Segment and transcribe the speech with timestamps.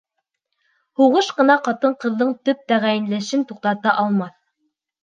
[1.01, 4.39] —Һуғыш ҡына ҡатын-ҡыҙҙың төп тәғәйенләнешен туҡтата алмаҫ.